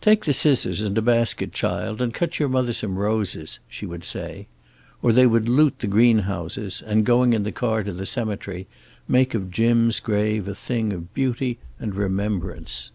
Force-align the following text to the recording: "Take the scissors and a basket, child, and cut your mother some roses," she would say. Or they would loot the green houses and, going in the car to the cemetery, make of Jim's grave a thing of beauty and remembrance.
"Take 0.00 0.24
the 0.24 0.32
scissors 0.32 0.82
and 0.82 0.98
a 0.98 1.02
basket, 1.02 1.52
child, 1.52 2.02
and 2.02 2.12
cut 2.12 2.40
your 2.40 2.48
mother 2.48 2.72
some 2.72 2.98
roses," 2.98 3.60
she 3.68 3.86
would 3.86 4.02
say. 4.02 4.48
Or 5.02 5.12
they 5.12 5.24
would 5.24 5.48
loot 5.48 5.78
the 5.78 5.86
green 5.86 6.18
houses 6.18 6.82
and, 6.84 7.06
going 7.06 7.32
in 7.32 7.44
the 7.44 7.52
car 7.52 7.84
to 7.84 7.92
the 7.92 8.04
cemetery, 8.04 8.66
make 9.06 9.34
of 9.34 9.52
Jim's 9.52 10.00
grave 10.00 10.48
a 10.48 10.54
thing 10.56 10.92
of 10.92 11.14
beauty 11.14 11.58
and 11.78 11.94
remembrance. 11.94 12.90